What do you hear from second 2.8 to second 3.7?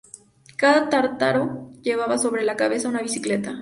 una bicicleta.